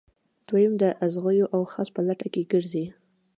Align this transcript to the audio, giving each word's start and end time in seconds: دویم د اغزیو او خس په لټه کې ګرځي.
دویم 0.47 0.73
د 0.81 0.83
اغزیو 1.05 1.45
او 1.55 1.61
خس 1.71 1.87
په 1.95 2.01
لټه 2.07 2.27
کې 2.33 2.43
ګرځي. 2.51 2.85